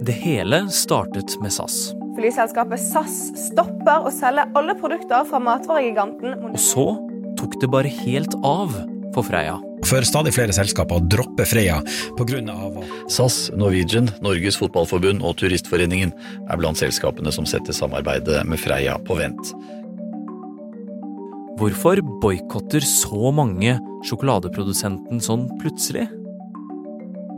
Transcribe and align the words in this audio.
Det 0.00 0.12
hele 0.12 0.62
startet 0.72 1.34
med 1.42 1.52
SAS. 1.52 1.90
Flyselskapet 2.16 2.80
SAS 2.80 3.16
stopper 3.36 4.06
å 4.08 4.12
selge 4.14 4.46
alle 4.56 4.72
produkter 4.78 5.26
fra 5.28 5.40
matvaregiganten. 5.44 6.38
Og 6.48 6.56
så 6.56 6.86
tok 7.36 7.58
det 7.60 7.68
bare 7.68 7.90
helt 8.00 8.32
av 8.40 8.72
for 9.12 9.26
Freia. 9.26 9.58
For 9.84 10.04
stadig 10.08 10.32
flere 10.32 10.54
selskaper 10.56 11.04
dropper 11.04 11.48
Freia 11.48 11.82
pga. 12.16 12.56
SAS, 13.12 13.50
Norwegian, 13.52 14.08
Norges 14.24 14.56
Fotballforbund 14.60 15.20
og 15.20 15.36
Turistforeningen 15.40 16.14
er 16.48 16.60
blant 16.60 16.80
selskapene 16.80 17.32
som 17.34 17.48
setter 17.48 17.76
samarbeidet 17.76 18.40
med 18.48 18.60
Freia 18.60 18.96
på 19.04 19.18
vent. 19.20 19.52
Hvorfor 21.60 22.00
boikotter 22.22 22.80
så 22.88 23.34
mange 23.36 23.76
sjokoladeprodusenten 24.08 25.20
sånn 25.20 25.44
plutselig? 25.60 26.08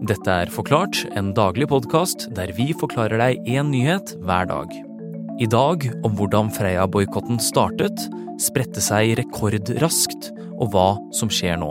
Dette 0.03 0.33
er 0.35 0.51
Forklart, 0.51 1.05
en 1.15 1.29
daglig 1.31 1.69
podkast 1.71 2.25
der 2.35 2.51
vi 2.57 2.73
forklarer 2.75 3.21
deg 3.21 3.45
én 3.47 3.69
nyhet 3.71 4.17
hver 4.27 4.49
dag. 4.51 4.73
I 5.39 5.47
dag 5.47 5.87
om 6.03 6.17
hvordan 6.19 6.51
Freia-boikotten 6.51 7.39
startet, 7.39 8.03
spredte 8.43 8.83
seg 8.83 9.15
rekordraskt, 9.21 10.33
og 10.59 10.75
hva 10.75 10.89
som 11.15 11.31
skjer 11.31 11.55
nå. 11.63 11.71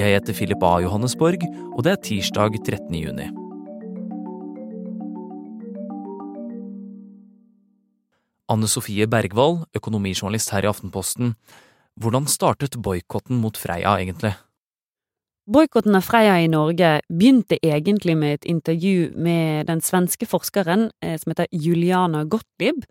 Jeg 0.00 0.16
heter 0.16 0.32
Philip 0.32 0.64
A. 0.64 0.78
Johannesborg, 0.80 1.44
og 1.76 1.84
det 1.84 1.92
er 1.92 2.02
tirsdag 2.08 2.56
13. 2.56 2.88
juni. 2.96 3.28
Anne 8.48 8.64
Sofie 8.64 9.04
Bergwall, 9.04 9.66
økonomijournalist 9.76 10.56
her 10.56 10.64
i 10.64 10.72
Aftenposten. 10.72 11.36
Hvordan 12.00 12.32
startet 12.32 12.80
boikotten 12.80 13.44
mot 13.44 13.60
Freia 13.60 13.98
egentlig? 14.00 14.38
Boikotten 15.50 15.96
av 15.98 16.04
Freia 16.06 16.36
i 16.38 16.46
Norge 16.46 17.00
begynte 17.10 17.56
egentlig 17.58 18.14
med 18.14 18.36
et 18.36 18.44
intervju 18.52 19.08
med 19.18 19.66
den 19.66 19.80
svenske 19.82 20.28
forskeren 20.30 20.84
eh, 21.02 21.16
som 21.18 21.32
heter 21.32 21.48
Juliana 21.50 22.20
Gottlieb, 22.22 22.84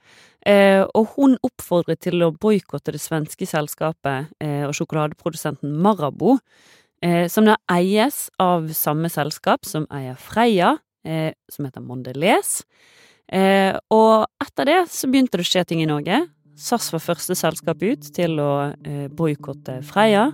eh, 0.43 0.81
og 0.83 1.13
hun 1.13 1.37
oppfordret 1.45 2.01
til 2.03 2.19
å 2.25 2.33
boikotte 2.35 2.91
det 2.91 2.99
svenske 2.99 3.47
selskapet 3.47 4.33
eh, 4.43 4.65
og 4.67 4.75
sjokoladeprodusenten 4.75 5.77
Marabou, 5.79 6.41
som 7.31 7.45
da 7.47 7.53
eies 7.71 8.25
av 8.43 8.65
samme 8.75 9.07
selskap 9.07 9.63
som 9.63 9.85
eier 9.87 10.17
Freia, 10.19 10.73
som 11.47 11.63
heter 11.63 11.79
Mondelez. 11.79 12.57
Og 13.95 14.25
etter 14.43 14.67
det 14.67 14.75
så 14.91 15.07
begynte 15.07 15.39
det 15.39 15.45
å 15.45 15.47
skje 15.47 15.63
ting 15.69 15.79
i 15.79 15.87
Norge. 15.87 16.17
SAS 16.59 16.89
var 16.91 16.99
første 16.99 17.37
selskap 17.39 17.83
ut 17.87 18.09
til 18.15 18.39
å 18.43 18.51
eh, 18.83 19.05
boikotte 19.15 19.77
Freia 19.87 20.25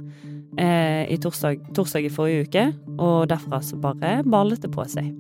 eh, 0.58 1.06
i 1.14 1.20
torsdag, 1.22 1.68
torsdag, 1.78 2.08
i 2.08 2.14
forrige 2.14 2.48
uke, 2.48 2.64
og 2.98 3.28
derfra 3.30 3.62
så 3.62 3.78
bare 3.78 4.18
ballet 4.26 4.64
det 4.64 4.72
på 4.74 4.86
seg. 4.90 5.12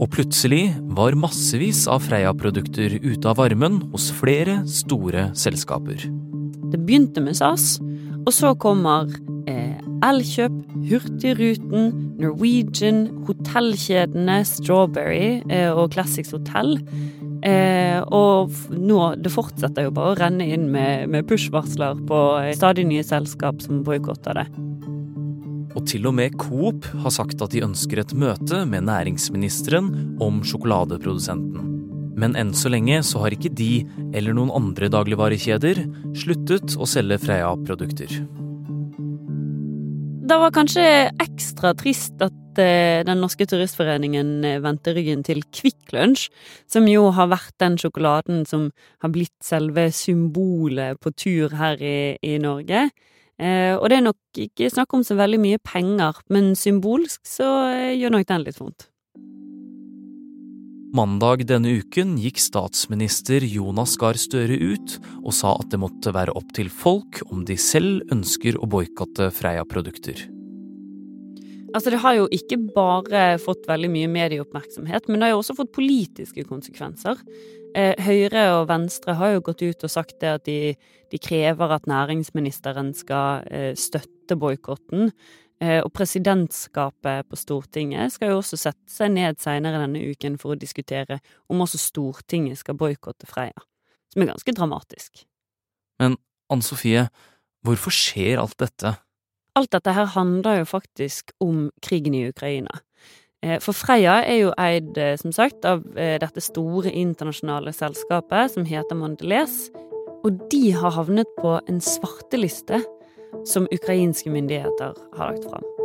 Og 0.00 0.08
plutselig 0.10 0.72
var 0.96 1.16
massevis 1.20 1.84
av 1.90 2.02
Freia-produkter 2.06 2.96
ute 3.04 3.28
av 3.28 3.38
varmen 3.42 3.82
hos 3.92 4.08
flere 4.16 4.62
store 4.72 5.28
selskaper. 5.38 6.08
Det 6.72 6.80
begynte 6.80 7.22
med 7.22 7.36
SAS, 7.38 7.76
og 8.24 8.32
så 8.32 8.54
kommer 8.56 9.12
eh, 9.50 9.76
Elkjøp, 10.04 10.56
Hurtigruten, 10.88 11.92
Norwegian, 12.20 13.04
hotellkjedene 13.28 14.40
Strawberry 14.48 15.42
eh, 15.52 15.68
og 15.68 15.92
Classics 15.92 16.32
Hotel 16.32 16.78
Eh, 17.44 18.00
og 18.08 18.54
nå, 18.72 19.00
det 19.20 19.32
fortsetter 19.32 19.84
jo 19.84 19.92
bare 19.94 20.14
å 20.14 20.16
renne 20.16 20.46
inn 20.48 20.70
med, 20.72 21.10
med 21.12 21.26
push-varsler 21.28 22.00
på 22.08 22.20
stadig 22.56 22.86
nye 22.88 23.04
selskap 23.04 23.60
som 23.64 23.82
boikotter 23.84 24.40
det. 24.40 24.46
Og 25.74 25.82
til 25.90 26.06
og 26.08 26.14
med 26.16 26.36
Coop 26.40 26.86
har 27.02 27.12
sagt 27.12 27.42
at 27.44 27.52
de 27.52 27.64
ønsker 27.66 28.00
et 28.00 28.14
møte 28.16 28.62
med 28.70 28.86
næringsministeren 28.86 29.90
om 30.22 30.40
sjokoladeprodusenten. 30.46 31.72
Men 32.14 32.36
enn 32.38 32.52
så 32.54 32.70
lenge 32.70 33.00
så 33.02 33.24
har 33.24 33.34
ikke 33.34 33.52
de 33.58 33.82
eller 34.14 34.36
noen 34.36 34.52
andre 34.54 34.88
dagligvarekjeder 34.94 35.82
sluttet 36.16 36.76
å 36.78 36.86
selge 36.88 37.18
Freia-produkter. 37.26 38.14
Det 40.24 40.38
var 40.40 40.54
kanskje 40.56 40.86
ekstra 41.20 41.74
trist 41.76 42.22
at 42.24 42.43
Eh, 42.60 43.02
den 43.06 43.20
norske 43.22 43.46
turistforeningen 43.48 44.44
eh, 44.44 44.60
vendte 44.62 44.94
ryggen 44.96 45.24
til 45.26 45.42
Kvikk 45.54 45.94
Lunsj, 45.94 46.28
som 46.70 46.86
jo 46.90 47.08
har 47.16 47.30
vært 47.32 47.54
den 47.62 47.78
sjokoladen 47.80 48.44
som 48.48 48.70
har 49.04 49.12
blitt 49.14 49.36
selve 49.44 49.88
symbolet 49.94 51.00
på 51.02 51.14
tur 51.16 51.54
her 51.58 51.80
i, 51.82 52.16
i 52.22 52.38
Norge. 52.42 52.88
Eh, 53.38 53.74
og 53.74 53.88
det 53.90 53.98
er 53.98 54.08
nok 54.08 54.42
ikke 54.46 54.70
snakk 54.70 54.94
om 54.94 55.04
så 55.06 55.18
veldig 55.18 55.40
mye 55.42 55.62
penger, 55.62 56.20
men 56.30 56.54
symbolsk 56.58 57.24
så 57.26 57.48
gjør 57.94 58.18
nok 58.18 58.28
den 58.30 58.46
litt 58.46 58.60
vondt. 58.60 58.90
Mandag 60.94 61.40
denne 61.50 61.72
uken 61.80 62.12
gikk 62.22 62.38
statsminister 62.38 63.42
Jonas 63.42 63.96
Gahr 63.98 64.14
Støre 64.14 64.54
ut 64.54 64.94
og 65.24 65.32
sa 65.34 65.56
at 65.58 65.72
det 65.72 65.80
måtte 65.82 66.14
være 66.14 66.36
opp 66.38 66.54
til 66.54 66.70
folk 66.70 67.18
om 67.34 67.42
de 67.48 67.58
selv 67.58 68.06
ønsker 68.14 68.60
å 68.62 68.70
boikotte 68.70 69.32
Freia-produkter. 69.34 70.28
Altså, 71.74 71.90
det 71.90 71.98
har 72.04 72.14
jo 72.14 72.28
ikke 72.30 72.60
bare 72.74 73.22
fått 73.42 73.66
veldig 73.66 73.90
mye 73.90 74.10
medieoppmerksomhet, 74.12 75.08
men 75.08 75.18
det 75.18 75.26
har 75.26 75.32
jo 75.34 75.40
også 75.42 75.56
fått 75.58 75.74
politiske 75.74 76.44
konsekvenser. 76.46 77.18
Eh, 77.74 77.98
Høyre 77.98 78.44
og 78.60 78.68
Venstre 78.70 79.16
har 79.18 79.34
jo 79.34 79.42
gått 79.48 79.64
ut 79.64 79.82
og 79.82 79.90
sagt 79.90 80.20
det 80.22 80.30
at 80.30 80.44
de, 80.46 80.76
de 81.10 81.18
krever 81.18 81.74
at 81.74 81.88
næringsministeren 81.90 82.92
skal 82.94 83.42
eh, 83.50 83.72
støtte 83.74 84.38
boikotten. 84.38 85.10
Eh, 85.62 85.80
og 85.80 85.90
presidentskapet 85.94 87.26
på 87.30 87.38
Stortinget 87.38 88.14
skal 88.14 88.30
jo 88.30 88.38
også 88.38 88.60
sette 88.60 88.94
seg 88.94 89.10
ned 89.16 89.42
seinere 89.42 89.82
denne 89.82 90.02
uken 90.14 90.38
for 90.38 90.54
å 90.54 90.60
diskutere 90.60 91.18
om 91.50 91.66
også 91.66 91.82
Stortinget 91.82 92.62
skal 92.62 92.78
boikotte 92.78 93.26
Freia. 93.26 93.66
Som 94.14 94.22
er 94.22 94.30
ganske 94.30 94.54
dramatisk. 94.54 95.24
Men 95.98 96.14
Ann 96.54 96.62
Sofie, 96.62 97.08
hvorfor 97.66 97.94
skjer 97.94 98.38
alt 98.42 98.58
dette? 98.62 98.94
Alt 99.54 99.72
dette 99.72 99.94
her 99.94 100.10
handler 100.14 100.62
jo 100.62 100.64
faktisk 100.68 101.32
om 101.40 101.70
krigen 101.82 102.14
i 102.14 102.28
Ukraina. 102.28 102.80
Eh, 103.44 103.60
for 103.60 103.76
Freia 103.76 104.22
er 104.24 104.40
jo 104.40 104.52
eid, 104.58 104.96
eh, 104.98 105.16
som 105.20 105.32
sagt, 105.32 105.64
av 105.64 105.84
eh, 105.96 106.16
dette 106.18 106.40
store 106.40 106.90
internasjonale 106.90 107.74
selskapet 107.76 108.54
som 108.54 108.64
heter 108.64 108.96
Mondelez. 108.96 109.68
Og 110.24 110.40
de 110.50 110.72
har 110.72 110.96
havnet 110.96 111.28
på 111.38 111.58
en 111.68 111.80
svarteliste 111.84 112.80
som 113.44 113.68
ukrainske 113.74 114.30
myndigheter 114.32 114.94
har 115.18 115.32
lagt 115.32 115.44
fram. 115.44 115.83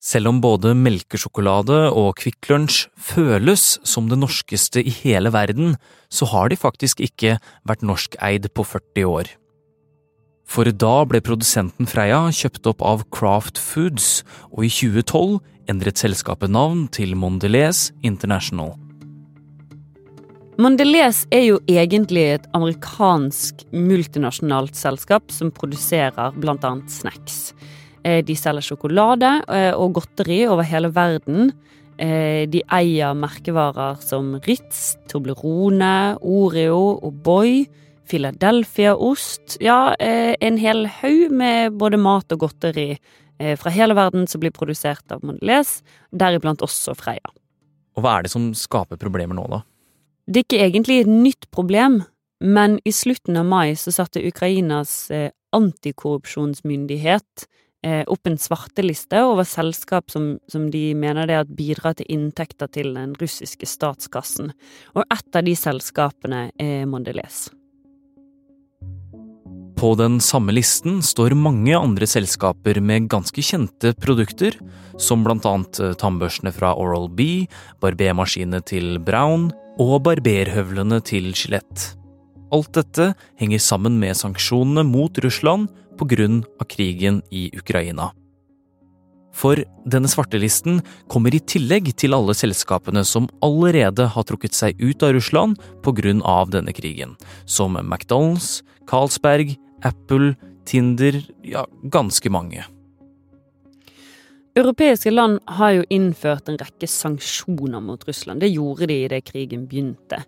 Selv 0.00 0.30
om 0.30 0.38
både 0.40 0.72
melkesjokolade 0.80 1.76
og 1.92 2.14
Kvikk 2.22 2.48
Lunsj 2.48 2.86
føles 2.96 3.74
som 3.84 4.06
det 4.08 4.16
norskeste 4.16 4.80
i 4.80 4.92
hele 5.02 5.28
verden, 5.34 5.74
så 6.08 6.24
har 6.32 6.48
de 6.48 6.56
faktisk 6.56 7.02
ikke 7.04 7.36
vært 7.68 7.84
norskeid 7.84 8.48
på 8.56 8.64
40 8.64 9.04
år. 9.04 9.28
For 10.48 10.66
da 10.72 10.94
ble 11.06 11.20
produsenten 11.22 11.86
Freia 11.86 12.24
kjøpt 12.32 12.70
opp 12.72 12.80
av 12.82 13.04
Craft 13.12 13.60
Foods, 13.60 14.22
og 14.50 14.64
i 14.66 14.70
2012 14.72 15.36
endret 15.70 16.00
selskapet 16.00 16.50
navn 16.50 16.86
til 16.88 17.12
Mondelez 17.14 17.90
International. 18.00 18.72
Mondelez 20.60 21.22
er 21.32 21.44
jo 21.44 21.60
egentlig 21.68 22.24
et 22.38 22.48
amerikansk 22.56 23.62
multinasjonalt 23.72 24.74
selskap 24.76 25.28
som 25.32 25.52
produserer 25.52 26.32
annet 26.34 26.90
snacks. 26.90 27.52
Eh, 28.04 28.22
de 28.24 28.36
selger 28.36 28.64
sjokolade 28.64 29.28
eh, 29.52 29.74
og 29.76 29.98
godteri 29.98 30.46
over 30.48 30.64
hele 30.68 30.88
verden. 30.96 31.50
Eh, 32.00 32.48
de 32.48 32.62
eier 32.72 33.16
merkevarer 33.18 34.00
som 34.04 34.38
Ritz, 34.46 34.96
Toblerone, 35.10 36.16
Oreo 36.24 36.96
og 36.96 37.22
Boy, 37.24 37.66
Philadelphia-ost 38.10 39.60
Ja, 39.62 39.94
en 40.00 40.56
hel 40.58 40.86
haug 40.90 41.30
med 41.30 41.76
både 41.78 41.94
mat 42.00 42.32
og 42.34 42.40
godteri 42.42 42.98
fra 43.38 43.70
hele 43.70 43.94
verden 43.94 44.26
som 44.26 44.42
blir 44.42 44.50
produsert 44.50 45.12
av 45.14 45.22
Mondelez, 45.22 45.78
deriblant 46.10 46.58
også 46.66 46.90
Freia. 46.98 47.30
Og 47.94 48.02
hva 48.02 48.16
er 48.16 48.26
det 48.26 48.32
som 48.32 48.50
skaper 48.50 48.98
problemer 48.98 49.38
nå, 49.38 49.46
da? 49.46 49.62
Det 50.26 50.42
er 50.42 50.46
ikke 50.48 50.64
egentlig 50.66 50.98
et 51.04 51.12
nytt 51.12 51.46
problem, 51.54 52.02
men 52.42 52.80
i 52.82 52.90
slutten 52.90 53.38
av 53.38 53.46
mai 53.46 53.78
så 53.78 53.94
satte 53.94 54.26
Ukrainas 54.26 55.06
antikorrupsjonsmyndighet 55.54 57.46
opp 57.80 58.28
en 58.28 58.36
svarteliste 58.36 59.22
over 59.24 59.46
selskap 59.48 60.10
som, 60.12 60.34
som 60.52 60.66
de 60.72 60.90
mener 60.92 61.30
det 61.30 61.38
at 61.40 61.54
bidrar 61.56 61.94
til 61.96 62.10
inntekter 62.12 62.68
til 62.68 62.92
den 62.98 63.14
russiske 63.20 63.64
statskassen, 63.64 64.52
og 64.92 65.06
ett 65.06 65.38
av 65.40 65.46
de 65.48 65.56
selskapene 65.56 66.42
er 66.60 66.84
Mondelez. 66.90 67.46
På 69.80 69.94
den 69.96 70.18
samme 70.20 70.52
listen 70.52 70.98
står 71.00 71.32
mange 71.40 71.72
andre 71.72 72.04
selskaper 72.04 72.82
med 72.84 73.06
ganske 73.08 73.40
kjente 73.40 73.94
produkter, 73.96 74.58
som 75.00 75.22
blant 75.24 75.46
annet 75.48 75.80
eh, 75.80 75.94
tannbørstene 75.96 76.52
fra 76.52 76.74
Oral-B, 76.76 77.46
barbermaskinene 77.80 78.60
til 78.68 78.98
Brown 79.00 79.48
og 79.80 80.02
barberhøvlene 80.04 81.00
til 81.00 81.30
Gillette. 81.32 81.94
Alt 82.52 82.74
dette 82.76 83.14
henger 83.40 83.62
sammen 83.64 83.96
med 84.02 84.20
sanksjonene 84.20 84.84
mot 84.84 85.16
Russland 85.24 85.70
pga. 86.00 86.42
krigen 86.68 87.22
i 87.30 87.50
Ukraina. 87.56 88.10
For 89.36 89.60
denne 89.86 90.08
svartelisten 90.10 90.80
kommer 91.08 91.34
i 91.34 91.40
tillegg 91.40 91.92
til 91.96 92.16
alle 92.16 92.34
selskapene 92.34 93.04
som 93.06 93.28
allerede 93.44 94.08
har 94.10 94.26
trukket 94.26 94.56
seg 94.56 94.80
ut 94.80 95.02
av 95.02 95.14
Russland 95.14 95.60
pga. 95.84 96.44
denne 96.50 96.72
krigen, 96.72 97.16
som 97.46 97.76
McDonald's, 97.76 98.62
Carlsberg, 98.86 99.56
Apple, 99.82 100.34
Tinder, 100.66 101.22
ja, 101.42 101.66
ganske 101.84 102.30
mange. 102.30 102.64
Europeiske 104.56 105.10
land 105.10 105.38
har 105.46 105.70
jo 105.72 105.84
innført 105.90 106.48
en 106.48 106.58
rekke 106.58 106.88
sanksjoner 106.90 107.80
mot 107.80 108.02
Russland. 108.08 108.40
Det 108.40 108.50
gjorde 108.50 108.88
de 108.90 109.04
idet 109.04 109.24
krigen 109.24 109.66
begynte. 109.70 110.24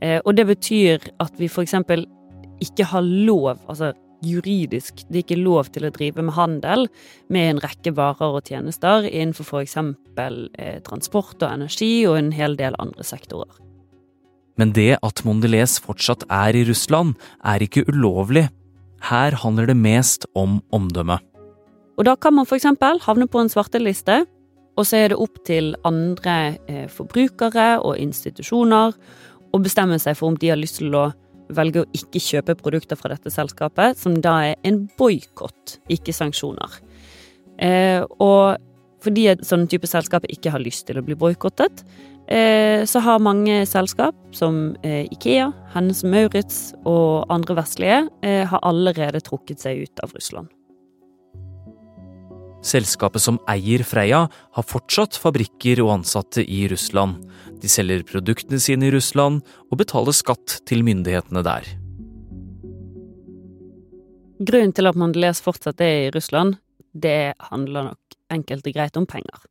Eh, 0.00 0.20
og 0.24 0.34
det 0.36 0.46
betyr 0.48 1.10
at 1.20 1.36
vi 1.38 1.48
f.eks. 1.48 1.74
ikke 2.64 2.84
har 2.88 3.04
lov, 3.04 3.60
altså 3.68 3.92
juridisk, 4.26 5.04
det 5.08 5.20
er 5.20 5.24
ikke 5.24 5.38
lov 5.40 5.70
til 5.74 5.86
å 5.86 5.92
drive 5.94 6.24
med 6.24 6.36
handel 6.36 6.86
med 7.32 7.50
en 7.50 7.62
rekke 7.62 7.92
varer 7.96 8.38
og 8.38 8.48
tjenester 8.48 9.06
innenfor 9.08 9.46
f.eks. 9.46 9.76
Eh, 10.16 10.80
transport 10.86 11.38
og 11.40 11.48
energi 11.48 12.06
og 12.08 12.18
en 12.18 12.32
hel 12.36 12.58
del 12.58 12.76
andre 12.82 13.06
sektorer. 13.06 13.62
Men 14.56 14.72
det 14.72 14.96
at 15.04 15.22
Mondelez 15.26 15.76
fortsatt 15.84 16.24
er 16.32 16.56
i 16.56 16.64
Russland, 16.68 17.14
er 17.44 17.62
ikke 17.62 17.84
ulovlig. 17.90 18.46
Her 19.04 19.36
handler 19.42 19.68
det 19.68 19.76
mest 19.76 20.24
om 20.34 20.62
omdømme. 20.72 21.18
Og 21.96 22.08
da 22.08 22.16
kan 22.16 22.34
man 22.36 22.48
f.eks. 22.48 22.68
havne 23.04 23.28
på 23.28 23.40
en 23.40 23.52
svarteliste, 23.52 24.24
og 24.76 24.84
så 24.84 24.98
er 25.00 25.12
det 25.12 25.20
opp 25.20 25.38
til 25.48 25.74
andre 25.88 26.56
eh, 26.68 26.88
forbrukere 26.92 27.78
og 27.80 27.96
institusjoner 28.00 28.96
å 29.52 29.60
bestemme 29.62 29.96
seg 30.00 30.18
for 30.18 30.32
om 30.32 30.36
de 30.36 30.50
har 30.52 30.60
lyst 30.60 30.82
til 30.82 30.92
å 30.96 31.08
velge 31.48 31.82
å 31.82 31.88
ikke 31.96 32.22
kjøpe 32.22 32.56
produkter 32.58 32.98
fra 32.98 33.12
dette 33.14 33.32
selskapet, 33.32 33.98
som 33.98 34.16
da 34.22 34.36
er 34.50 34.56
en 34.66 34.84
boikott, 34.98 35.78
ikke 35.92 36.14
sanksjoner. 36.16 36.80
Eh, 37.62 38.02
og 38.20 38.56
fordi 39.04 39.28
et 39.30 39.46
sånn 39.46 39.66
type 39.70 39.88
selskap 39.88 40.26
ikke 40.32 40.52
har 40.54 40.62
lyst 40.62 40.86
til 40.88 40.98
å 40.98 41.04
bli 41.06 41.16
boikottet, 41.18 41.84
eh, 42.28 42.82
så 42.88 43.02
har 43.04 43.22
mange 43.22 43.62
selskap, 43.68 44.16
som 44.34 44.76
eh, 44.82 45.06
Ikea, 45.14 45.52
Hennes 45.74 46.02
Maurits 46.04 46.74
og 46.84 47.26
andre 47.30 47.60
vestlige, 47.60 48.00
eh, 48.26 48.44
har 48.50 48.64
allerede 48.66 49.22
trukket 49.22 49.62
seg 49.62 49.86
ut 49.86 50.04
av 50.04 50.14
Russland. 50.16 50.50
Selskapet 52.66 53.22
som 53.22 53.38
eier 53.50 53.84
Freia, 53.86 54.24
har 54.26 54.66
fortsatt 54.66 55.18
fabrikker 55.20 55.80
og 55.84 56.00
ansatte 56.00 56.42
i 56.42 56.64
Russland. 56.70 57.20
De 57.62 57.70
selger 57.70 58.02
produktene 58.08 58.58
sine 58.62 58.88
i 58.88 58.94
Russland 58.94 59.44
og 59.70 59.80
betaler 59.80 60.16
skatt 60.16 60.60
til 60.66 60.82
myndighetene 60.86 61.44
der. 61.46 61.68
Grunnen 64.36 64.74
til 64.76 64.90
at 64.90 64.98
Mondelez 64.98 65.40
fortsatt 65.40 65.80
er 65.80 66.08
i 66.08 66.10
Russland, 66.12 66.58
det 66.92 67.36
handler 67.50 67.92
nok 67.92 68.18
enkelt 68.32 68.66
og 68.66 68.74
greit 68.74 68.98
om 68.98 69.06
penger. 69.08 69.46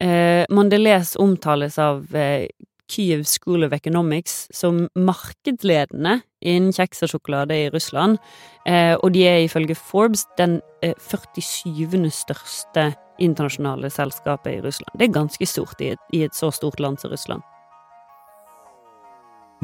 Eh, 0.00 0.44
Mondelez 0.52 1.14
omtales 1.20 1.78
av 1.80 2.14
eh, 2.14 2.46
Kyiv 2.90 3.24
School 3.26 3.66
of 3.66 3.72
Economics 3.72 4.46
som 4.54 4.86
markedsledende 4.94 6.20
innen 6.46 6.74
kjeks 6.74 7.02
og 7.02 7.14
sjokolade 7.14 7.56
i 7.56 7.70
Russland, 7.74 8.20
eh, 8.66 8.94
og 8.94 9.12
de 9.16 9.26
er 9.26 9.42
ifølge 9.44 9.74
Forbes 9.74 10.26
den 10.38 10.60
47. 10.82 12.04
Eh, 12.04 12.10
største 12.10 12.94
internasjonale 13.18 13.90
selskapet 13.90 14.58
i 14.58 14.62
Russland. 14.64 14.98
Det 14.98 15.08
er 15.08 15.18
ganske 15.18 15.46
stort 15.46 15.80
i 15.80 15.92
et, 15.94 16.08
i 16.12 16.22
et 16.26 16.34
så 16.36 16.52
stort 16.52 16.80
land 16.80 17.00
som 17.00 17.10
Russland. 17.10 17.42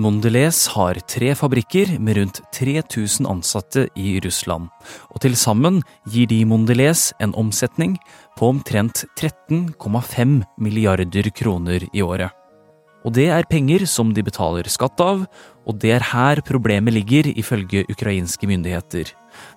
Mondelez 0.00 0.70
har 0.72 0.96
tre 1.04 1.34
fabrikker 1.36 1.98
med 2.00 2.16
rundt 2.16 2.40
3000 2.56 3.26
ansatte 3.28 3.90
i 3.94 4.16
Russland, 4.24 4.70
og 5.12 5.20
til 5.20 5.36
sammen 5.36 5.82
gir 6.08 6.30
de 6.30 6.46
Mondelez 6.48 7.10
en 7.20 7.34
omsetning 7.36 7.98
på 8.38 8.48
omtrent 8.54 9.04
13,5 9.20 10.38
milliarder 10.56 11.28
kroner 11.36 11.84
i 11.92 12.00
året. 12.00 12.32
Og 13.02 13.14
det 13.16 13.28
er 13.34 13.48
penger 13.50 13.82
som 13.90 14.12
de 14.14 14.22
betaler 14.22 14.68
skatt 14.70 15.00
av, 15.02 15.24
og 15.66 15.78
det 15.82 15.90
er 15.96 16.04
her 16.12 16.42
problemet 16.46 16.94
ligger, 16.94 17.26
ifølge 17.38 17.84
ukrainske 17.90 18.46
myndigheter. 18.46 19.10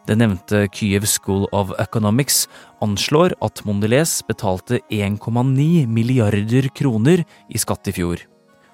Det 0.08 0.18
nevnte 0.18 0.66
Kyiv 0.74 1.06
School 1.10 1.46
of 1.54 1.74
Economics 1.82 2.46
anslår 2.82 3.36
at 3.46 3.62
Mondelez 3.66 4.22
betalte 4.26 4.80
1,9 4.90 5.86
milliarder 5.86 6.70
kroner 6.74 7.26
i 7.50 7.62
skatt 7.62 7.92
i 7.92 7.96
fjor. 7.96 8.24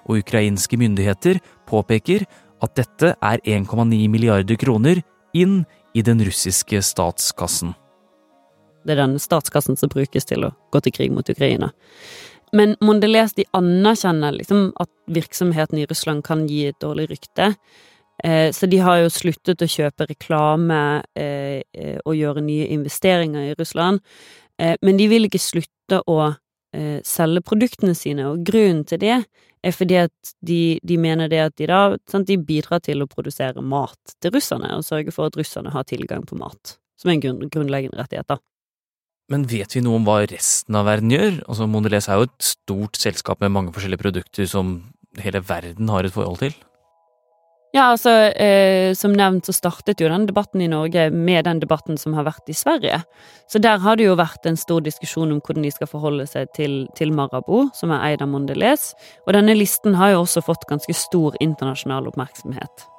Og 0.08 0.22
ukrainske 0.22 0.78
myndigheter 0.80 1.40
påpeker 1.68 2.24
at 2.62 2.74
dette 2.78 3.14
er 3.18 3.44
1,9 3.44 4.08
milliarder 4.08 4.58
kroner 4.60 5.02
inn 5.34 5.62
i 5.94 6.04
den 6.04 6.22
russiske 6.24 6.80
statskassen. 6.84 7.74
Det 8.82 8.96
er 8.96 9.04
den 9.04 9.18
statskassen 9.22 9.78
som 9.78 9.90
brukes 9.92 10.26
til 10.26 10.48
å 10.48 10.54
gå 10.74 10.80
til 10.82 10.94
krig 10.94 11.12
mot 11.14 11.28
Ukraina. 11.28 11.70
Men 12.56 12.76
Mondelez 12.84 13.32
de 13.34 13.46
anerkjenner 13.56 14.34
liksom 14.36 14.70
at 14.80 14.90
virksomheten 15.06 15.80
i 15.80 15.86
Russland 15.88 16.24
kan 16.24 16.44
gi 16.48 16.66
et 16.68 16.80
dårlig 16.80 17.08
rykte. 17.10 17.54
Eh, 18.24 18.52
så 18.52 18.66
de 18.66 18.78
har 18.78 19.00
jo 19.00 19.10
sluttet 19.10 19.64
å 19.64 19.70
kjøpe 19.70 20.06
reklame 20.10 20.80
eh, 21.18 21.62
eh, 21.72 21.98
og 22.04 22.16
gjøre 22.16 22.44
nye 22.44 22.68
investeringer 22.74 23.50
i 23.50 23.56
Russland. 23.58 24.02
Men 24.62 24.98
de 25.00 25.06
vil 25.10 25.26
ikke 25.26 25.40
slutte 25.42 25.96
å 26.06 26.34
selge 27.02 27.40
produktene 27.42 27.96
sine, 27.98 28.28
og 28.30 28.44
grunnen 28.46 28.84
til 28.86 29.00
det 29.02 29.16
er 29.16 29.74
fordi 29.74 29.96
at 30.04 30.30
de, 30.44 30.76
de 30.86 30.98
mener 31.00 31.30
det 31.32 31.40
at 31.42 31.56
de 31.58 31.66
da 31.66 31.80
sant, 32.06 32.28
de 32.28 32.36
bidrar 32.38 32.84
til 32.84 33.02
å 33.02 33.08
produsere 33.10 33.64
mat 33.64 34.14
til 34.22 34.30
russerne, 34.36 34.70
og 34.76 34.86
sørge 34.86 35.10
for 35.16 35.32
at 35.32 35.40
russerne 35.40 35.72
har 35.74 35.88
tilgang 35.88 36.22
på 36.28 36.38
mat, 36.38 36.76
som 37.00 37.10
er 37.10 37.18
en 37.18 37.42
grunnleggende 37.48 37.98
rettighet, 37.98 38.28
da. 38.30 38.38
Men 39.32 39.46
vet 39.48 39.72
vi 39.76 39.80
noe 39.84 39.96
om 39.96 40.04
hva 40.04 40.20
resten 40.28 40.76
av 40.76 40.84
verden 40.90 41.12
gjør? 41.12 41.38
Altså 41.46 41.68
Mondelez 41.70 42.08
er 42.10 42.20
jo 42.20 42.28
et 42.28 42.44
stort 42.44 43.00
selskap 43.00 43.40
med 43.40 43.54
mange 43.54 43.72
forskjellige 43.72 44.02
produkter 44.02 44.48
som 44.50 44.76
hele 45.22 45.40
verden 45.44 45.88
har 45.92 46.04
et 46.04 46.12
forhold 46.12 46.42
til. 46.42 46.54
Ja, 47.72 47.86
altså, 47.94 48.10
eh, 48.36 48.92
som 48.92 49.14
nevnt 49.16 49.48
så 49.48 49.54
startet 49.56 50.02
jo 50.02 50.10
den 50.12 50.26
debatten 50.28 50.60
i 50.60 50.68
Norge 50.68 51.06
med 51.08 51.46
den 51.48 51.62
debatten 51.62 51.96
som 51.96 52.12
har 52.12 52.26
vært 52.26 52.52
i 52.52 52.56
Sverige. 52.56 52.98
Så 53.48 53.62
der 53.64 53.80
har 53.80 53.96
det 53.96 54.10
jo 54.10 54.18
vært 54.20 54.44
en 54.44 54.60
stor 54.60 54.84
diskusjon 54.84 55.32
om 55.32 55.40
hvordan 55.40 55.64
de 55.64 55.72
skal 55.72 55.88
forholde 55.88 56.28
seg 56.28 56.52
til, 56.52 56.82
til 56.98 57.16
Marabou, 57.16 57.70
som 57.72 57.94
er 57.96 58.04
eid 58.10 58.20
av 58.20 58.28
Mondelez. 58.28 58.90
Og 59.24 59.32
denne 59.32 59.56
listen 59.56 59.96
har 59.96 60.12
jo 60.12 60.24
også 60.26 60.44
fått 60.44 60.68
ganske 60.68 60.92
stor 60.92 61.40
internasjonal 61.40 62.12
oppmerksomhet. 62.12 62.91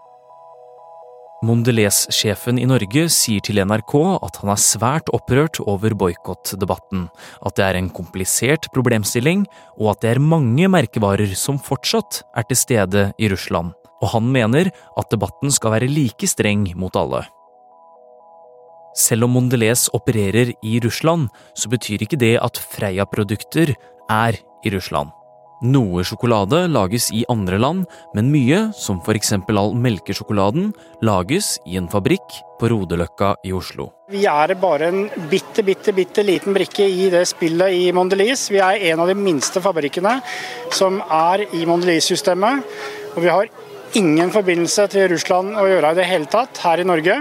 Mondelez-sjefen 1.44 2.56
i 2.62 2.66
Norge 2.70 3.10
sier 3.12 3.44
til 3.44 3.60
NRK 3.68 3.94
at 4.24 4.38
han 4.40 4.52
er 4.54 4.62
svært 4.64 5.10
opprørt 5.12 5.60
over 5.60 5.92
boikottdebatten, 6.00 7.10
at 7.44 7.58
det 7.58 7.66
er 7.66 7.80
en 7.80 7.90
komplisert 7.92 8.70
problemstilling, 8.76 9.44
og 9.76 9.92
at 9.92 10.06
det 10.06 10.14
er 10.14 10.24
mange 10.24 10.70
merkevarer 10.72 11.34
som 11.36 11.60
fortsatt 11.60 12.22
er 12.32 12.48
til 12.48 12.60
stede 12.62 13.06
i 13.20 13.28
Russland, 13.34 13.74
og 14.00 14.14
han 14.16 14.30
mener 14.32 14.72
at 14.72 15.12
debatten 15.12 15.52
skal 15.52 15.76
være 15.76 15.92
like 15.92 16.30
streng 16.32 16.70
mot 16.80 16.96
alle. 16.96 17.26
Selv 18.96 19.28
om 19.28 19.36
Mondelez 19.36 19.90
opererer 19.98 20.54
i 20.64 20.78
Russland, 20.86 21.28
så 21.58 21.68
betyr 21.68 22.06
ikke 22.06 22.20
det 22.22 22.38
at 22.40 22.62
Freia-produkter 22.62 23.74
er 24.08 24.40
i 24.64 24.72
Russland. 24.72 25.12
Noe 25.64 26.02
sjokolade 26.04 26.66
lages 26.68 27.06
i 27.16 27.22
andre 27.32 27.56
land, 27.56 27.86
men 28.12 28.28
mye, 28.34 28.66
som 28.76 28.98
for 29.06 29.16
eksempel 29.16 29.56
all 29.56 29.70
melkesjokoladen, 29.80 30.74
lages 31.08 31.54
i 31.64 31.78
en 31.80 31.86
fabrikk 31.88 32.36
på 32.60 32.68
Rodeløkka 32.68 33.30
i 33.48 33.54
Oslo. 33.56 33.86
Vi 34.12 34.26
er 34.28 34.52
bare 34.60 34.90
en 34.92 35.06
bitte, 35.32 35.64
bitte, 35.64 35.94
bitte 35.96 36.26
liten 36.28 36.52
brikke 36.58 36.84
i 36.84 37.06
det 37.14 37.22
spillet 37.32 37.78
i 37.78 37.86
Mondelez. 37.96 38.50
Vi 38.52 38.60
er 38.60 38.84
en 38.92 39.04
av 39.06 39.08
de 39.08 39.16
minste 39.16 39.64
fabrikkene 39.64 40.18
som 40.76 41.00
er 41.08 41.46
i 41.56 41.64
Mondelez-systemet. 41.70 42.68
Og 43.14 43.22
vi 43.24 43.32
har 43.32 43.48
ingen 43.96 44.34
forbindelse 44.36 44.90
til 44.92 45.08
Russland 45.14 45.56
å 45.56 45.64
gjøre 45.70 45.94
i 45.94 46.00
det 46.02 46.10
hele 46.10 46.28
tatt, 46.28 46.60
her 46.66 46.84
i 46.84 46.88
Norge. 46.90 47.16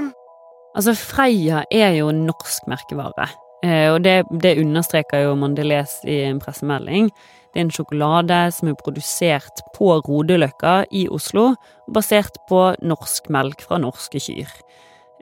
Altså, 0.74 0.96
Freia 0.98 1.62
er 1.70 1.94
jo 2.00 2.10
norsk 2.16 2.66
merkevare, 2.72 3.28
eh, 3.62 3.86
og 3.92 4.00
det, 4.02 4.24
det 4.42 4.56
understreker 4.64 5.28
jo 5.28 5.38
Mondelez 5.38 6.00
i 6.10 6.24
en 6.26 6.42
pressemelding. 6.42 7.12
Det 7.52 7.60
er 7.60 7.66
en 7.66 7.74
sjokolade 7.74 8.38
som 8.56 8.70
er 8.70 8.78
produsert 8.80 9.60
på 9.76 9.90
Rodeløkka 10.06 10.86
i 10.96 11.04
Oslo, 11.12 11.50
basert 11.92 12.38
på 12.48 12.70
norsk 12.80 13.28
melk 13.32 13.64
fra 13.66 13.76
norske 13.82 14.20
kyr. 14.24 14.48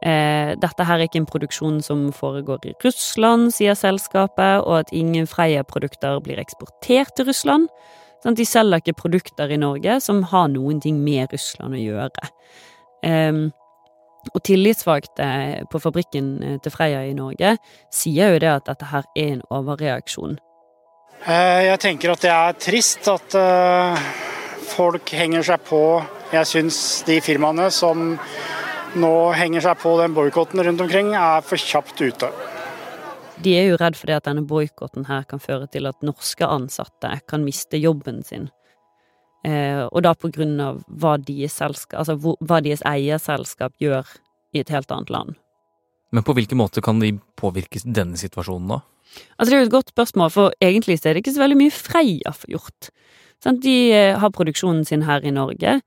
Eh, 0.07 0.55
dette 0.57 0.85
her 0.87 1.01
er 1.01 1.09
ikke 1.09 1.21
en 1.21 1.29
produksjon 1.29 1.81
som 1.85 2.07
foregår 2.15 2.71
i 2.71 2.75
Russland, 2.85 3.51
sier 3.53 3.75
selskapet, 3.75 4.63
og 4.63 4.79
at 4.79 4.93
ingen 4.97 5.27
Freia-produkter 5.29 6.23
blir 6.25 6.39
eksportert 6.41 7.17
til 7.19 7.27
Russland. 7.29 7.67
Sånn, 8.23 8.37
de 8.39 8.47
selger 8.47 8.81
ikke 8.81 9.01
produkter 9.01 9.51
i 9.51 9.59
Norge 9.61 9.99
som 10.05 10.23
har 10.31 10.49
noen 10.53 10.79
ting 10.81 11.01
med 11.03 11.33
Russland 11.35 11.75
å 11.75 11.81
gjøre. 11.83 12.31
Eh, 13.03 13.49
og 14.31 14.45
tillitsvalgte 14.45 15.27
på 15.73 15.81
fabrikken 15.83 16.61
til 16.63 16.73
Freia 16.75 17.03
i 17.09 17.17
Norge 17.17 17.55
sier 17.89 18.35
jo 18.35 18.43
det 18.45 18.53
at 18.53 18.69
dette 18.69 18.91
her 18.93 19.09
er 19.17 19.33
en 19.33 19.43
overreaksjon 19.49 20.37
Eh, 20.37 20.50
jeg 21.27 21.81
tenker 21.83 22.15
at 22.15 22.23
det 22.25 22.31
er 22.33 22.57
trist 22.61 23.09
at 23.12 23.35
eh, 23.37 24.05
folk 24.71 25.12
henger 25.12 25.45
seg 25.45 25.65
på. 25.69 25.83
Jeg 26.33 26.49
syns 26.49 26.79
de 27.09 27.19
firmaene 27.25 27.69
som 27.75 28.15
nå 29.00 29.12
henger 29.37 29.65
seg 29.65 29.83
på 29.83 29.93
den 30.00 30.15
boikotten 30.17 30.62
rundt 30.65 30.81
omkring, 30.81 31.12
er 31.15 31.45
for 31.47 31.61
kjapt 31.61 32.00
ute. 32.00 32.31
De 33.41 33.53
er 33.57 33.71
jo 33.71 33.77
redd 33.81 33.97
for 33.97 34.11
det 34.11 34.19
at 34.21 34.27
denne 34.29 34.45
boikotten 34.45 35.07
her 35.09 35.25
kan 35.29 35.41
føre 35.41 35.69
til 35.73 35.89
at 35.89 36.00
norske 36.05 36.45
ansatte 36.45 37.12
kan 37.29 37.45
miste 37.45 37.81
jobben 37.81 38.25
sin. 38.27 38.50
Eh, 39.47 39.87
og 39.87 40.03
da 40.05 40.12
på 40.12 40.29
grunn 40.33 40.59
av 40.61 40.83
hva 40.89 41.15
deres, 41.17 41.57
selskap, 41.57 42.03
altså 42.03 42.17
hva 42.21 42.61
deres 42.65 42.83
eierselskap 42.85 43.73
gjør 43.81 44.09
i 44.53 44.61
et 44.61 44.73
helt 44.73 44.93
annet 44.93 45.12
land. 45.12 45.39
Men 46.12 46.27
på 46.27 46.35
hvilken 46.37 46.59
måte 46.59 46.83
kan 46.85 47.00
de 47.00 47.15
påvirke 47.39 47.81
denne 47.85 48.19
situasjonen, 48.21 48.75
da? 48.75 48.81
Altså 49.38 49.50
Det 49.50 49.57
er 49.57 49.62
jo 49.62 49.69
et 49.69 49.76
godt 49.76 49.93
spørsmål, 49.95 50.31
for 50.35 50.57
egentlig 50.62 50.99
er 51.00 51.14
det 51.14 51.25
ikke 51.25 51.35
så 51.37 51.45
veldig 51.45 51.61
mye 51.61 51.75
Freia 51.75 52.35
får 52.37 52.55
gjort. 52.55 52.90
De 53.64 53.76
eh, 53.97 54.19
har 54.21 54.35
produksjonen 54.37 54.85
sin 54.85 55.07
her 55.09 55.25
i 55.25 55.33
Norge, 55.33 55.79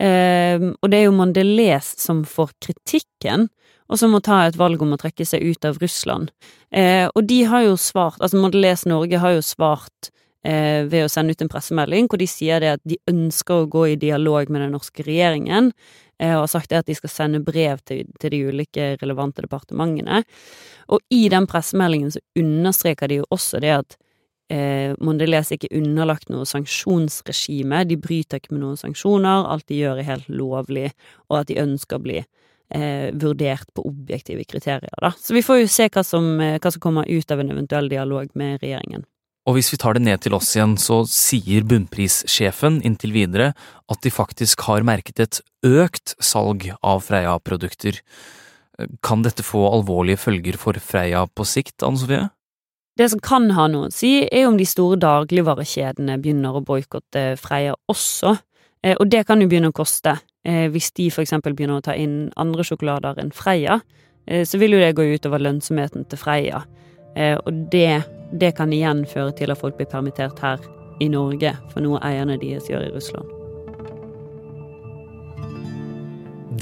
eh, 0.00 0.68
og 0.80 0.90
det 0.90 0.98
er 0.98 1.04
jo 1.06 1.16
Mondelez 1.16 1.92
som 2.00 2.24
får 2.24 2.54
kritikken, 2.64 3.50
og 3.92 4.00
som 4.00 4.14
må 4.14 4.22
ta 4.24 4.46
et 4.46 4.56
valg 4.56 4.80
om 4.82 4.94
å 4.94 5.00
trekke 5.00 5.26
seg 5.28 5.44
ut 5.44 5.66
av 5.68 5.76
Russland. 5.82 6.32
Eh, 6.72 7.06
og 7.12 7.26
de 7.28 7.42
har 7.44 7.66
jo 7.66 7.76
svart, 7.76 8.20
altså 8.20 8.40
Mondelez 8.40 8.86
Norge 8.88 9.20
har 9.20 9.36
jo 9.36 9.44
svart 9.44 10.08
eh, 10.46 10.88
ved 10.88 11.04
å 11.04 11.10
sende 11.12 11.36
ut 11.36 11.44
en 11.44 11.52
pressemelding 11.52 12.08
hvor 12.08 12.22
de 12.22 12.28
sier 12.30 12.62
det 12.64 12.76
at 12.78 12.84
de 12.88 12.96
ønsker 13.10 13.62
å 13.62 13.68
gå 13.70 13.90
i 13.92 13.98
dialog 14.00 14.48
med 14.48 14.64
den 14.64 14.72
norske 14.78 15.04
regjeringen, 15.04 15.72
og 16.30 16.44
har 16.44 16.52
sagt 16.52 16.72
er 16.72 16.82
at 16.82 16.90
de 16.90 16.94
skal 16.94 17.10
sende 17.10 17.42
brev 17.42 17.80
til, 17.88 18.06
til 18.22 18.34
de 18.34 18.44
ulike 18.46 18.92
relevante 19.02 19.42
departementene. 19.42 20.22
Og 20.94 21.02
i 21.10 21.26
den 21.32 21.48
pressemeldingen 21.50 22.14
så 22.14 22.22
understreker 22.38 23.10
de 23.10 23.20
jo 23.22 23.28
også 23.34 23.60
det 23.62 23.74
at 23.74 23.96
eh, 24.52 24.94
Mondelez 25.02 25.52
ikke 25.54 25.72
underlagt 25.78 26.30
noe 26.32 26.46
sanksjonsregime, 26.48 27.84
de 27.88 27.98
bryter 28.00 28.40
ikke 28.40 28.54
med 28.54 28.64
noen 28.64 28.80
sanksjoner, 28.80 29.48
alt 29.48 29.68
de 29.70 29.80
gjør 29.82 30.02
er 30.02 30.10
helt 30.10 30.30
lovlig, 30.32 30.90
og 31.30 31.42
at 31.42 31.50
de 31.50 31.60
ønsker 31.62 31.98
å 31.98 32.04
bli 32.04 32.18
eh, 32.20 33.08
vurdert 33.12 33.72
på 33.74 33.86
objektive 33.88 34.44
kriterier, 34.48 34.92
da. 35.02 35.12
Så 35.18 35.36
vi 35.36 35.44
får 35.44 35.62
jo 35.62 35.72
se 35.72 35.88
hva 35.92 36.04
som, 36.06 36.34
eh, 36.40 36.58
hva 36.58 36.74
som 36.74 36.84
kommer 36.84 37.08
ut 37.08 37.34
av 37.34 37.42
en 37.42 37.54
eventuell 37.56 37.90
dialog 37.92 38.30
med 38.38 38.60
regjeringen. 38.62 39.06
Og 39.48 39.56
hvis 39.56 39.72
vi 39.72 39.78
tar 39.82 39.96
det 39.96 40.04
ned 40.06 40.22
til 40.22 40.36
oss 40.36 40.52
igjen, 40.54 40.76
så 40.78 41.00
sier 41.10 41.64
bunnprissjefen 41.66 42.78
inntil 42.86 43.14
videre 43.14 43.50
at 43.90 44.04
de 44.04 44.12
faktisk 44.14 44.62
har 44.68 44.86
merket 44.86 45.18
et 45.22 45.40
økt 45.66 46.14
salg 46.22 46.68
av 46.78 47.02
Freia-produkter. 47.08 47.98
Kan 49.02 49.24
dette 49.26 49.42
få 49.46 49.64
alvorlige 49.66 50.20
følger 50.28 50.58
for 50.60 50.78
Freia 50.78 51.24
på 51.26 51.46
sikt, 51.46 51.82
Anne 51.82 51.98
Sofie? 51.98 52.28
Det 52.98 53.08
som 53.08 53.22
kan 53.24 53.48
ha 53.56 53.66
noe 53.72 53.88
å 53.88 53.94
si, 53.94 54.28
er 54.28 54.46
om 54.46 54.58
de 54.58 54.66
store 54.68 54.98
dagligvarekjedene 55.00 56.18
begynner 56.22 56.58
å 56.58 56.64
boikotte 56.66 57.32
Freia 57.40 57.74
også, 57.90 58.36
eh, 58.84 58.94
og 58.98 59.08
det 59.10 59.24
kan 59.26 59.40
jo 59.40 59.48
begynne 59.48 59.72
å 59.72 59.76
koste. 59.76 60.18
Eh, 60.44 60.68
hvis 60.70 60.92
de 60.98 61.08
for 61.10 61.24
eksempel 61.24 61.56
begynner 61.56 61.80
å 61.80 61.86
ta 61.86 61.96
inn 61.96 62.30
andre 62.36 62.66
sjokolader 62.66 63.18
enn 63.22 63.32
Freia, 63.32 63.80
eh, 64.26 64.44
så 64.44 64.60
vil 64.60 64.76
jo 64.76 64.82
det 64.82 64.94
gå 64.94 65.08
utover 65.16 65.40
lønnsomheten 65.40 66.06
til 66.08 66.20
Freia. 66.20 66.62
Eh, 67.16 67.36
og 67.36 67.68
det, 67.72 68.02
det 68.32 68.54
kan 68.56 68.72
igjen 68.72 69.04
føre 69.08 69.34
til 69.36 69.52
at 69.52 69.60
folk 69.60 69.76
blir 69.78 69.90
permittert 69.90 70.40
her 70.42 70.62
i 71.02 71.08
Norge 71.12 71.54
for 71.72 71.84
noe 71.84 72.00
eierne 72.04 72.38
deres 72.40 72.68
gjør 72.70 72.86
i 72.88 72.92
Russland. 72.94 73.38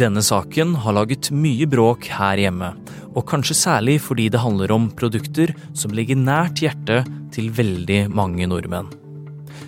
Denne 0.00 0.22
saken 0.24 0.76
har 0.80 0.94
laget 0.96 1.28
mye 1.34 1.66
bråk 1.68 2.06
her 2.14 2.40
hjemme, 2.40 2.70
og 3.10 3.26
kanskje 3.28 3.56
særlig 3.58 3.98
fordi 4.00 4.28
det 4.32 4.40
handler 4.40 4.72
om 4.72 4.86
produkter 4.96 5.52
som 5.76 5.92
ligger 5.92 6.16
nært 6.16 6.62
hjertet 6.62 7.08
til 7.34 7.50
veldig 7.52 8.04
mange 8.14 8.46
nordmenn. 8.48 8.88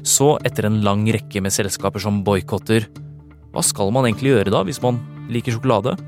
Så 0.06 0.36
etter 0.46 0.66
en 0.66 0.80
lang 0.86 1.04
rekke 1.12 1.42
med 1.42 1.52
selskaper 1.54 2.02
som 2.02 2.22
boikotter, 2.24 2.86
hva 3.52 3.62
skal 3.66 3.92
man 3.92 4.06
egentlig 4.08 4.32
gjøre 4.32 4.54
da, 4.54 4.62
hvis 4.64 4.80
man 4.82 5.02
liker 5.30 5.56
sjokolade? 5.56 5.98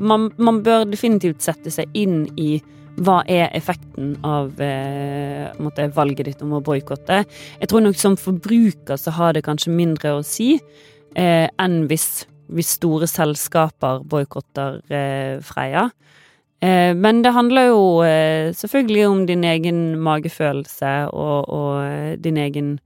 Man, 0.00 0.30
man 0.40 0.62
bør 0.64 0.88
definitivt 0.88 1.44
sette 1.44 1.70
seg 1.70 1.92
inn 1.94 2.24
i 2.40 2.56
hva 2.98 3.20
er 3.30 3.48
effekten 3.56 4.16
av 4.26 4.60
eh, 4.60 5.50
valget 5.94 6.26
ditt 6.26 6.42
om 6.42 6.56
å 6.58 6.62
boikotte? 6.64 7.22
Jeg 7.60 7.70
tror 7.70 7.84
nok 7.84 7.98
som 7.98 8.16
forbruker 8.18 8.98
så 9.00 9.14
har 9.16 9.34
det 9.34 9.44
kanskje 9.46 9.74
mindre 9.74 10.16
å 10.18 10.24
si 10.26 10.56
eh, 11.14 11.46
enn 11.46 11.84
hvis, 11.90 12.26
hvis, 12.50 12.74
store 12.80 13.08
selskaper 13.10 14.02
boikotter 14.04 14.80
eh, 14.90 15.38
Freia. 15.44 15.88
Eh, 16.60 16.92
men 16.96 17.22
det 17.24 17.32
handler 17.36 17.70
jo 17.70 18.02
eh, 18.04 18.50
selvfølgelig 18.56 19.06
om 19.08 19.24
din 19.30 19.46
egen 19.48 19.80
magefølelse 20.02 20.92
og, 21.14 21.48
og 21.48 21.72
eh, 21.86 22.18
din 22.20 22.36
egen 22.36 22.76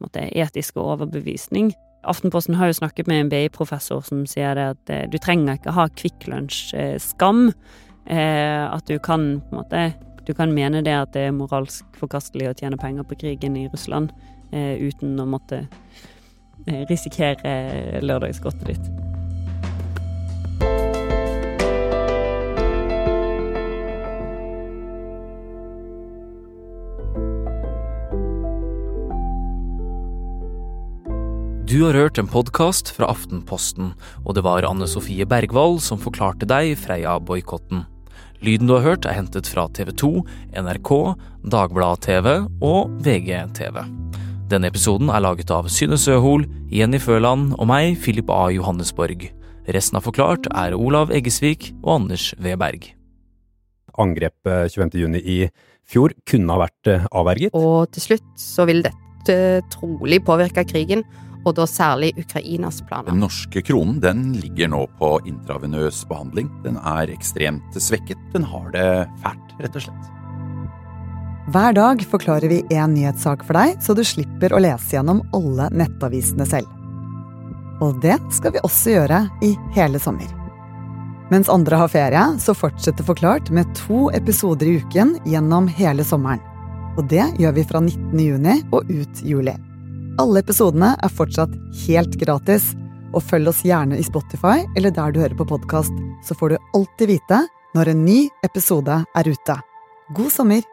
måtte, 0.00 0.26
etiske 0.32 0.80
overbevisning. 0.80 1.74
Aftenposten 2.08 2.56
har 2.56 2.70
jo 2.70 2.78
snakket 2.80 3.06
med 3.06 3.26
en 3.26 3.30
BI-professor 3.30 4.00
som 4.02 4.24
sier 4.26 4.56
det 4.56 4.70
at 4.72 5.12
du 5.12 5.18
trenger 5.20 5.58
ikke 5.58 5.76
ha 5.76 5.84
Kvikk 5.92 6.30
Lunsj-skam. 6.32 7.50
Eh, 7.50 7.88
at 8.10 8.88
du 8.90 8.98
kan 8.98 9.36
på 9.38 9.54
en 9.54 9.60
måte 9.60 9.82
Du 10.26 10.34
kan 10.34 10.50
mene 10.54 10.82
det 10.82 10.94
at 10.94 11.12
det 11.14 11.28
er 11.28 11.36
moralsk 11.36 11.86
forkastelig 11.98 12.50
å 12.50 12.56
tjene 12.58 12.78
penger 12.78 13.06
på 13.06 13.18
krigen 13.18 13.56
i 13.56 13.68
Russland 13.70 14.10
eh, 14.52 14.76
uten 14.78 15.14
å 15.18 15.26
måtte 15.26 15.64
risikere 16.90 18.02
lørdagsgodtet 18.04 18.66
ditt. 18.68 18.90
Du 31.70 31.84
har 31.84 31.94
hørt 31.94 32.18
en 32.18 32.26
podkast 32.26 32.88
fra 32.90 33.12
Aftenposten, 33.12 33.92
og 34.26 34.34
det 34.34 34.42
var 34.42 34.66
Anne 34.66 34.88
Sofie 34.90 35.22
Bergwall 35.22 35.76
som 35.78 36.00
forklarte 36.02 36.48
deg 36.50 36.72
Freia-boikotten. 36.74 37.84
Lyden 38.40 38.70
du 38.70 38.76
har 38.78 38.86
hørt 38.86 39.08
er 39.08 39.18
hentet 39.18 39.48
fra 39.50 39.66
TV 39.76 39.90
2, 40.00 40.10
NRK, 40.64 40.90
Dagbladet 41.52 42.06
TV 42.06 42.28
og 42.64 42.94
VGTV. 43.04 43.82
Denne 44.50 44.70
episoden 44.72 45.12
er 45.12 45.22
laget 45.22 45.52
av 45.54 45.68
Synne 45.70 45.98
Søhol, 46.00 46.46
Jenny 46.72 46.98
Føland 46.98 47.52
og 47.58 47.68
meg, 47.70 47.98
Philip 48.02 48.32
A. 48.32 48.48
Johannesborg. 48.50 49.28
Resten 49.70 50.00
av 50.00 50.06
Forklart 50.08 50.48
er 50.50 50.74
Olav 50.74 51.12
Eggesvik 51.14 51.68
og 51.84 52.00
Anders 52.00 52.30
V. 52.40 52.56
Berg. 52.58 52.88
Angrepet 54.00 54.74
25.6 54.74 55.20
i 55.20 55.38
fjor 55.90 56.14
kunne 56.28 56.54
ha 56.54 56.64
vært 56.64 56.90
eh, 56.90 57.06
avverget. 57.12 57.54
Og 57.54 57.90
til 57.94 58.08
slutt 58.08 58.30
så 58.40 58.66
vil 58.70 58.82
dette 58.86 59.36
trolig 59.74 60.22
påvirke 60.26 60.64
krigen 60.66 61.04
og 61.44 61.56
da 61.56 61.66
særlig 61.68 62.12
Ukrainas 62.20 62.80
planer. 62.86 63.10
Den 63.10 63.22
norske 63.24 63.62
kronen 63.64 64.00
den 64.02 64.32
ligger 64.38 64.70
nå 64.72 64.84
på 65.00 65.12
intravenøs 65.28 66.02
behandling. 66.10 66.50
Den 66.64 66.78
er 66.80 67.12
ekstremt 67.12 67.76
svekket. 67.76 68.20
Den 68.34 68.46
har 68.50 68.72
det 68.74 68.88
fælt, 69.24 69.54
rett 69.60 69.78
og 69.78 69.86
slett. 69.88 70.10
Hver 71.50 71.72
dag 71.74 72.02
forklarer 72.06 72.52
vi 72.52 72.60
én 72.70 72.92
nyhetssak 72.94 73.42
for 73.46 73.58
deg, 73.58 73.80
så 73.82 73.96
du 73.96 74.04
slipper 74.06 74.52
å 74.54 74.60
lese 74.62 74.94
gjennom 74.94 75.24
alle 75.34 75.70
nettavisene 75.74 76.46
selv. 76.46 76.68
Og 77.80 77.96
det 78.04 78.18
skal 78.36 78.54
vi 78.54 78.62
også 78.66 78.92
gjøre 78.92 79.24
i 79.42 79.54
hele 79.74 79.98
sommer. 79.98 80.28
Mens 81.30 81.48
andre 81.48 81.78
har 81.80 81.90
ferie, 81.90 82.22
så 82.42 82.54
fortsetter 82.58 83.06
Forklart 83.06 83.50
med 83.54 83.70
to 83.78 84.10
episoder 84.14 84.66
i 84.66 84.76
uken 84.82 85.16
gjennom 85.30 85.70
hele 85.78 86.04
sommeren. 86.04 86.42
Og 86.98 87.06
det 87.08 87.24
gjør 87.38 87.54
vi 87.56 87.66
fra 87.66 87.80
19. 87.80 88.18
juni 88.18 88.60
og 88.74 88.90
ut 88.90 89.22
juli. 89.24 89.54
Alle 90.20 90.42
episodene 90.42 90.90
er 91.00 91.12
fortsatt 91.16 91.52
helt 91.86 92.18
gratis, 92.20 92.74
og 93.16 93.24
følg 93.24 93.48
oss 93.50 93.62
gjerne 93.64 93.96
i 93.96 94.04
Spotify 94.04 94.66
eller 94.76 94.92
der 94.92 95.14
du 95.14 95.20
hører 95.22 95.36
på 95.38 95.46
podkast, 95.48 95.94
så 96.26 96.36
får 96.36 96.52
du 96.52 96.74
alltid 96.76 97.14
vite 97.14 97.38
når 97.74 97.92
en 97.94 98.04
ny 98.04 98.18
episode 98.44 99.00
er 99.16 99.30
ute. 99.32 99.56
God 100.12 100.30
sommer! 100.34 100.66